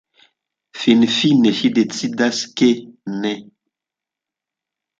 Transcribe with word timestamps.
Finfine 0.83 1.51
ŝi 1.59 1.71
decidas, 1.75 2.41
ke 2.63 2.71
«Ne. 3.21 3.37